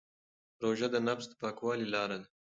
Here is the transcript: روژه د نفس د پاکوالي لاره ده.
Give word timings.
روژه 0.63 0.87
د 0.91 0.95
نفس 1.07 1.25
د 1.29 1.33
پاکوالي 1.41 1.87
لاره 1.93 2.17
ده. 2.21 2.27